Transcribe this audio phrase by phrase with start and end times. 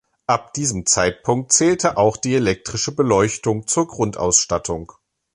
[0.25, 4.93] Ab diesem Zeitpunkt zählte auch die elektrische Beleuchtung zur Grundausstattung.